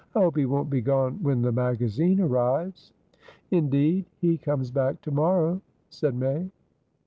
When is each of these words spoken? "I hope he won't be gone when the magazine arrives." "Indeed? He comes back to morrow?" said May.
"I 0.15 0.19
hope 0.19 0.35
he 0.35 0.47
won't 0.47 0.71
be 0.71 0.81
gone 0.81 1.21
when 1.21 1.43
the 1.43 1.51
magazine 1.51 2.21
arrives." 2.21 2.91
"Indeed? 3.51 4.05
He 4.17 4.35
comes 4.39 4.71
back 4.71 4.99
to 5.03 5.11
morrow?" 5.11 5.61
said 5.91 6.15
May. 6.15 6.49